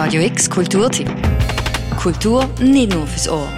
[0.00, 1.10] Radio X Kulturtipp.
[2.00, 3.48] Kultur nicht nur fürs Ohr.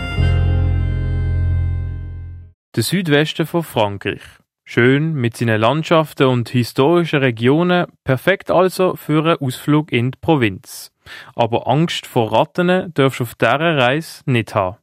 [2.74, 4.22] Der Südwesten von Frankreich.
[4.64, 10.92] Schön mit seinen Landschaften und historischen Regionen, perfekt also für einen Ausflug in die Provinz.
[11.34, 14.78] Aber Angst vor Ratten darfst du auf dieser Reise nicht haben.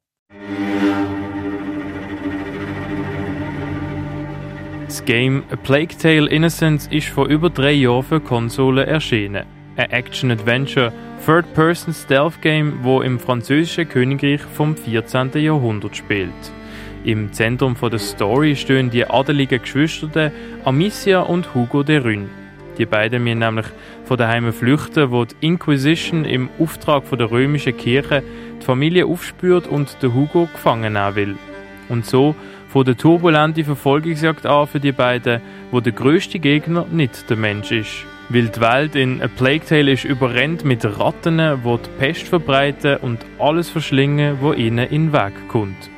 [4.86, 9.57] Das Game A Plague Tale Innocence ist vor über drei Jahren für Konsolen erschienen.
[9.78, 10.92] Ein Action-Adventure,
[11.24, 15.30] Third-Person-Stealth-Game, wo im französischen Königreich vom 14.
[15.36, 16.34] Jahrhundert spielt.
[17.04, 20.32] Im Zentrum der Story stehen die adeligen Geschwister
[20.66, 22.28] Amicia und Hugo de Rune.
[22.80, 23.68] Die beiden müssen nämlich
[24.06, 28.24] von daheim flüchten, wo die Inquisition im Auftrag der römischen Kirche
[28.60, 31.36] die Familie aufspürt und den Hugo gefangen nehmen will.
[31.88, 32.36] Und so
[32.70, 35.40] von der turbulenten Verfolgungsjagd an für die beiden,
[35.70, 38.07] wo der größte Gegner nicht der Mensch ist.
[38.30, 42.98] Weil die Welt in A Plague Tale ist überrennt mit Ratten, die die Pest verbreiten
[42.98, 45.90] und alles verschlingen, wo ihnen in den Weg kommt.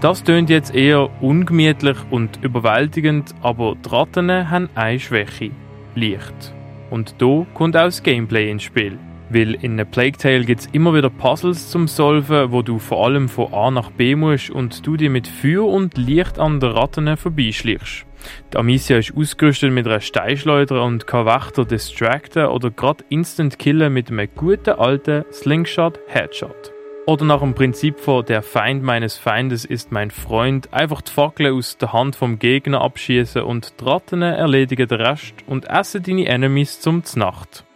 [0.00, 5.50] Das tönt jetzt eher ungemütlich und überwältigend, aber die Ratten haben eine Schwäche:
[5.96, 6.54] Licht.
[6.90, 8.98] Und da kommt auch das Gameplay ins Spiel.
[9.30, 13.04] Weil in einer Plague Tale gibt es immer wieder Puzzles zum Solven, wo du vor
[13.06, 16.70] allem von A nach B musst und du dir mit Feuer und Licht an den
[16.70, 18.06] Ratten vorbeischleichst.
[18.52, 23.92] Die Amicia ist ausgerüstet mit einer Steinschleuder und kann Wächter distracten oder gerade instant killen
[23.92, 26.72] mit einem guten alten Slingshot Headshot.
[27.06, 31.52] Oder nach dem Prinzip von der Feind meines Feindes ist mein Freund, einfach die Fackel
[31.52, 36.26] aus der Hand vom Gegner abschießen und die Ratten erledigen den Rest und essen deine
[36.26, 37.66] Enemies zum Znacht.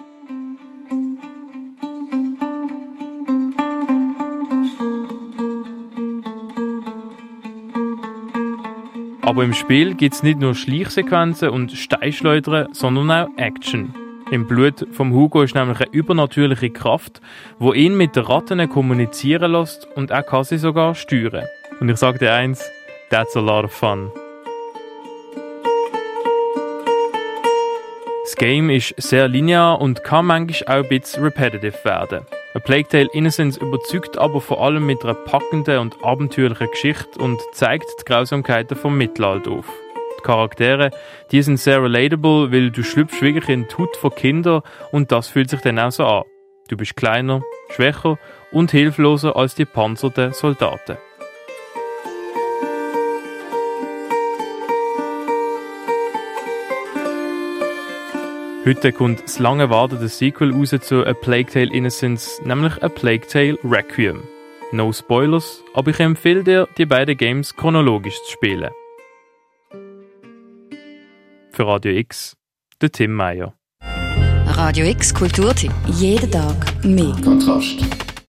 [9.29, 13.95] Aber im Spiel gibt es nicht nur Schleichsequenzen und Steinschleudern, sondern auch Action.
[14.31, 17.21] Im Blut vom Hugo ist nämlich eine übernatürliche Kraft,
[17.59, 21.45] wo ihn mit den Ratten kommunizieren lässt und er kann sie sogar steuern.
[21.79, 22.65] Und ich sage dir eins,
[23.11, 24.11] that's a lot of fun.
[28.25, 32.25] Das Game ist sehr linear und kann manchmal auch ein bisschen repetitive werden.
[32.55, 37.39] A Plague Tale Innocence überzeugt aber vor allem mit einer packenden und abenteuerlichen Geschichte und
[37.53, 39.67] zeigt die Grausamkeiten vom Mittelalter auf.
[40.19, 40.91] Die Charaktere,
[41.31, 45.29] die sind sehr relatable, weil du schlüpfst wirklich in die Haut von Kindern und das
[45.29, 46.25] fühlt sich dann auch so an.
[46.69, 48.19] Du bist kleiner, schwächer
[48.51, 50.97] und hilfloser als die panzerten Soldaten.
[58.69, 63.27] Heute kommt das lange erwartete Sequel raus zu A Plague Tale Innocence, nämlich A Plague
[63.27, 64.23] Tale Requiem.
[64.73, 68.69] No Spoilers, aber ich empfehle dir, die beiden Games chronologisch zu spielen.
[71.51, 72.37] Für Radio X,
[72.83, 73.55] der Tim Meyer.
[74.49, 75.73] Radio X Kulturtipp.
[75.87, 77.17] Jeden Tag mehr.
[77.25, 78.08] Kontrast.